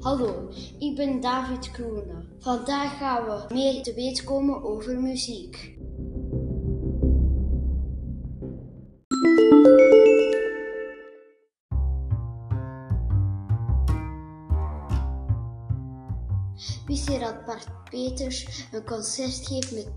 Hallo, 0.00 0.48
ik 0.78 0.96
ben 0.96 1.20
David 1.20 1.70
Kroene. 1.70 2.24
Vandaag 2.38 2.98
gaan 2.98 3.24
we 3.24 3.54
meer 3.54 3.82
te 3.82 3.94
weten 3.94 4.24
komen 4.24 4.62
over 4.62 5.00
muziek. 5.00 5.78
Wist 16.86 17.10
je 17.10 17.18
dat 17.18 17.44
Bart 17.44 17.68
Peters 17.90 18.66
een 18.72 18.84
concert 18.84 19.46
geeft 19.46 19.72
met 19.72 19.88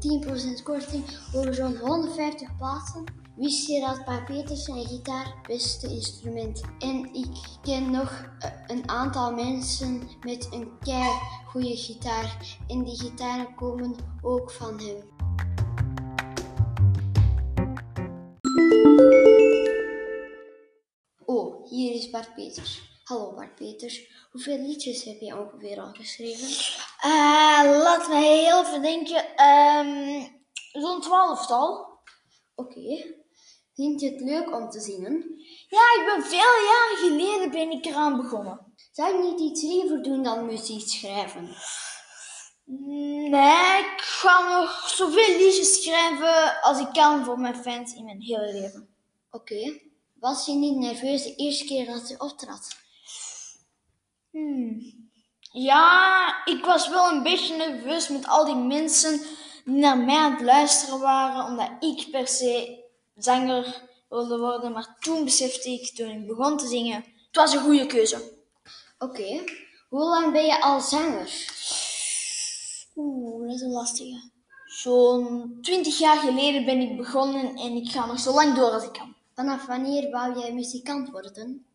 10% 0.60 0.64
korting 0.64 1.04
over 1.34 1.54
zo'n 1.54 1.78
150 1.78 2.58
plaatsen? 2.58 3.23
Wist 3.36 3.68
je 3.68 3.80
dat 3.80 4.06
Bart 4.06 4.26
Peters 4.26 4.64
zijn 4.64 4.86
gitaar 4.86 5.26
het 5.26 5.48
beste 5.48 5.88
instrument? 5.88 6.62
En 6.80 7.14
ik 7.14 7.60
ken 7.62 7.92
nog 7.92 8.36
eh, 8.40 8.52
een 8.68 8.90
aantal 8.90 9.34
mensen 9.34 10.10
met 10.22 10.48
een 10.52 10.80
kei 10.80 11.10
goede 11.46 11.78
gitaar. 11.78 12.58
En 12.68 12.84
die 12.84 13.00
gitaren 13.00 13.56
komen 13.56 13.96
ook 14.22 14.52
van 14.52 14.80
hem. 14.80 15.12
Oh, 21.26 21.70
hier 21.70 21.94
is 21.94 22.10
Bart 22.10 22.34
Peters. 22.36 23.02
Hallo 23.04 23.34
Bart 23.34 23.56
Peters. 23.56 24.28
Hoeveel 24.32 24.58
liedjes 24.58 25.04
heb 25.04 25.20
je 25.20 25.40
ongeveer 25.40 25.80
al 25.80 25.92
geschreven? 25.94 26.48
Uh, 27.06 27.82
laat 27.84 28.08
mij 28.08 28.38
heel 28.38 28.66
even 28.66 28.82
denken. 28.82 29.46
Um, 29.46 30.42
Zo'n 30.72 31.02
twaalftal. 31.02 32.00
Oké. 32.56 33.22
Vind 33.74 34.02
je 34.02 34.12
het 34.12 34.22
leuk 34.22 34.56
om 34.56 34.70
te 34.70 34.80
zingen? 34.80 35.42
Ja, 35.70 35.82
ik 36.00 36.04
ben 36.06 36.24
veel 36.24 36.40
jaren 36.40 36.98
geleden 36.98 37.52
ben 37.52 37.72
ik 37.72 37.86
eraan 37.86 38.18
begonnen. 38.18 38.74
Zou 38.92 39.18
je 39.18 39.24
niet 39.24 39.40
iets 39.40 39.62
liever 39.62 40.04
doen 40.04 40.24
dan 40.24 40.46
muziek 40.46 40.88
schrijven? 40.88 41.56
Nee, 42.66 43.80
ik 43.80 44.02
ga 44.02 44.60
nog 44.60 44.90
zoveel 44.90 45.38
liedjes 45.38 45.84
schrijven 45.84 46.62
als 46.62 46.80
ik 46.80 46.94
kan 46.94 47.26
voor 47.26 47.40
mijn 47.40 47.56
fans 47.56 47.94
in 47.94 48.04
mijn 48.04 48.22
hele 48.22 48.54
leven. 48.54 48.90
Oké. 49.32 49.80
Was 50.14 50.46
je 50.46 50.54
niet 50.54 50.76
nerveus 50.76 51.24
de 51.24 51.36
eerste 51.36 51.66
keer 51.66 51.86
dat 51.86 52.10
je 52.10 52.20
optrad? 52.20 52.68
Hmm. 54.32 54.82
Ja, 55.52 56.46
ik 56.46 56.66
was 56.66 56.90
wel 56.90 57.12
een 57.12 57.24
beetje 57.24 57.56
nerveus 57.56 58.08
met 58.10 58.28
al 58.28 58.46
die 58.46 58.56
mensen 58.56 59.22
die 59.66 59.76
naar 59.76 59.98
mij 59.98 60.18
aan 60.18 60.32
het 60.32 60.42
luisteren 60.42 61.00
waren, 61.00 61.46
omdat 61.46 61.72
ik 61.80 62.12
per 62.12 62.28
se 62.28 62.83
zanger 63.16 63.82
wilde 64.10 64.40
worden. 64.40 64.72
Maar 64.72 64.96
toen 65.00 65.24
besefte 65.24 65.70
ik, 65.70 65.96
toen 65.96 66.10
ik 66.10 66.28
begon 66.28 66.58
te 66.58 66.68
zingen, 66.68 66.96
het 67.28 67.36
was 67.36 67.54
een 67.54 67.62
goede 67.62 67.86
keuze. 67.86 68.32
Oké. 68.98 69.44
Hoe 69.90 70.10
lang 70.10 70.32
ben 70.32 70.46
je 70.46 70.62
al 70.62 70.80
zanger? 70.82 71.32
Oeh, 72.96 73.48
dat 73.48 73.56
is 73.56 73.62
een 73.62 73.72
lastige. 73.72 74.32
Zo'n 74.66 75.58
twintig 75.62 75.98
jaar 75.98 76.18
geleden 76.18 76.66
ben 76.66 76.80
ik 76.80 76.98
begonnen 76.98 77.56
en 77.56 77.76
ik 77.76 77.92
ga 77.92 78.06
nog 78.06 78.20
zo 78.20 78.34
lang 78.34 78.56
door 78.56 78.70
als 78.72 78.84
ik 78.84 78.94
kan. 78.94 79.16
Vanaf 79.36 79.66
wanneer 79.66 80.12
wou 80.12 80.40
jij 80.40 80.54
muzikant 80.54 81.10
worden? 81.10 81.66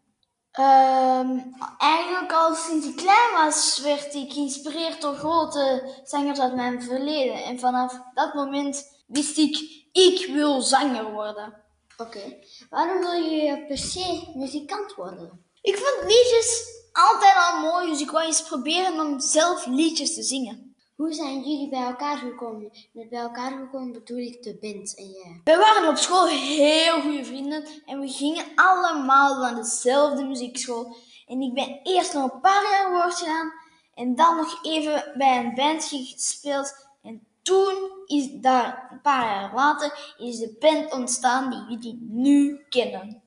Um, 0.58 1.54
eigenlijk 1.78 2.32
al 2.32 2.54
sinds 2.54 2.86
ik 2.86 2.96
klein 2.96 3.32
was, 3.34 3.80
werd 3.80 4.14
ik 4.14 4.32
geïnspireerd 4.32 5.00
door 5.00 5.14
grote 5.14 5.94
zangers 6.04 6.40
uit 6.40 6.54
mijn 6.54 6.82
verleden. 6.82 7.44
En 7.44 7.58
vanaf 7.58 8.00
dat 8.14 8.34
moment 8.34 8.97
wist 9.08 9.38
ik, 9.38 9.84
ik 9.92 10.26
wil 10.32 10.60
zanger 10.60 11.12
worden. 11.12 11.64
Oké. 11.96 12.38
Waarom 12.70 13.00
wil 13.00 13.12
je 13.12 13.64
per 13.66 13.78
se 13.78 14.32
muzikant 14.34 14.94
worden? 14.94 15.44
Ik 15.62 15.76
vond 15.76 16.12
liedjes 16.12 16.76
altijd 16.92 17.34
al 17.34 17.60
mooi, 17.60 17.90
dus 17.90 18.00
ik 18.00 18.10
wou 18.10 18.26
eens 18.26 18.42
proberen 18.42 19.00
om 19.00 19.20
zelf 19.20 19.66
liedjes 19.66 20.14
te 20.14 20.22
zingen. 20.22 20.68
Hoe 20.96 21.12
zijn 21.12 21.40
jullie 21.40 21.68
bij 21.68 21.82
elkaar 21.82 22.16
gekomen? 22.16 22.70
Met 22.92 23.08
bij 23.08 23.18
elkaar 23.18 23.50
gekomen 23.50 23.92
bedoel 23.92 24.18
ik 24.18 24.42
de 24.42 24.58
band 24.60 24.96
en 24.96 25.10
jij. 25.10 25.40
We 25.44 25.56
waren 25.56 25.88
op 25.88 25.96
school 25.96 26.26
heel 26.26 27.00
goede 27.00 27.24
vrienden 27.24 27.64
en 27.86 28.00
we 28.00 28.08
gingen 28.08 28.44
allemaal 28.54 29.40
naar 29.40 29.54
dezelfde 29.54 30.24
muziekschool. 30.24 30.96
En 31.26 31.40
ik 31.40 31.54
ben 31.54 31.80
eerst 31.82 32.14
nog 32.14 32.32
een 32.32 32.40
paar 32.40 32.62
jaar 32.70 32.90
woord 32.90 33.14
gedaan 33.14 33.52
en 33.94 34.14
dan 34.14 34.36
nog 34.36 34.64
even 34.64 35.12
bij 35.16 35.38
een 35.38 35.54
band 35.54 35.84
gespeeld. 35.84 36.86
En 37.02 37.26
toen 37.48 37.90
is 38.06 38.28
daar 38.40 38.88
een 38.90 39.00
paar 39.00 39.24
jaar 39.24 39.54
later 39.54 40.14
is 40.18 40.38
de 40.38 40.56
band 40.58 40.92
ontstaan 40.92 41.50
die 41.50 41.64
jullie 41.68 42.06
nu 42.10 42.64
kennen. 42.68 43.22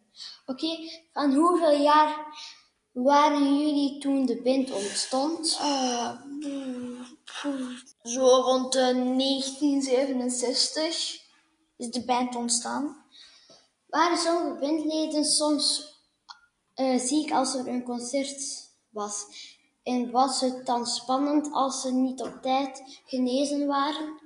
Oké, 0.46 0.78
van 1.14 1.34
hoeveel 1.34 1.82
jaar 1.82 2.36
waren 2.92 3.60
jullie 3.60 4.00
toen 4.00 4.26
de 4.26 4.42
band 4.42 4.72
ontstond? 4.72 5.60
Uh, 5.62 6.12
zo 8.04 8.26
rond 8.26 8.74
de 8.74 8.94
1967 8.94 11.20
is 11.78 11.90
de 11.90 12.06
band 12.06 12.36
ontstaan. 12.36 13.06
Waren 13.88 14.18
sommige 14.18 14.60
bandleden 14.60 15.26
soms 15.26 15.96
uh, 16.76 17.00
ziek 17.00 17.32
als 17.32 17.56
er 17.56 17.68
een 17.68 17.84
concert 17.84 18.70
was? 18.90 19.26
En 19.84 20.12
was 20.12 20.42
het 20.42 20.66
dan 20.66 20.86
spannend 20.86 21.52
als 21.52 21.82
ze 21.82 21.94
niet 21.94 22.22
op 22.22 22.42
tijd 22.42 23.02
genezen 23.06 23.68
waren? 23.68 24.20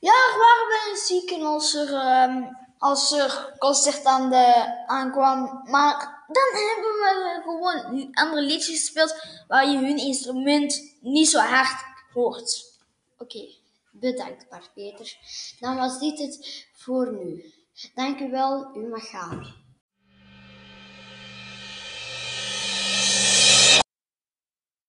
Ja, 0.00 0.12
er 0.12 0.38
waren 0.38 0.68
wel 0.68 0.96
zieken 0.96 1.42
als 1.42 1.74
er, 1.74 2.22
um, 2.28 2.56
als 2.78 3.12
er 3.12 3.54
concert 3.58 4.04
aan 4.04 4.30
de, 4.30 4.74
aankwam. 4.86 5.62
Maar 5.64 6.24
dan 6.26 6.62
hebben 6.68 6.92
we 6.92 7.40
gewoon 7.42 8.08
andere 8.12 8.42
liedjes 8.42 8.78
gespeeld 8.80 9.14
waar 9.48 9.70
je 9.70 9.78
hun 9.78 9.98
instrument 9.98 10.96
niet 11.00 11.28
zo 11.28 11.38
hard 11.38 11.84
hoort. 12.12 12.78
Oké, 13.18 13.48
bedankt 13.90 14.48
Bart 14.48 14.70
Peter. 14.74 15.16
Dan 15.60 15.76
was 15.76 15.98
dit 15.98 16.18
het 16.18 16.66
voor 16.72 17.12
nu. 17.12 17.52
Dank 17.94 18.20
u 18.20 18.30
wel, 18.30 18.76
u 18.76 18.88
mag 18.88 19.08
gaan. 19.08 19.54